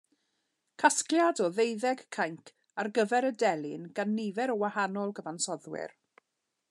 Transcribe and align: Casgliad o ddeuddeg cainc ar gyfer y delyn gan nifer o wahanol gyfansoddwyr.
Casgliad 0.83 1.41
o 1.47 1.49
ddeuddeg 1.57 2.01
cainc 2.17 2.51
ar 2.85 2.91
gyfer 2.97 3.29
y 3.29 3.31
delyn 3.45 3.85
gan 4.01 4.17
nifer 4.21 4.49
o 4.55 4.59
wahanol 4.65 5.15
gyfansoddwyr. 5.21 5.95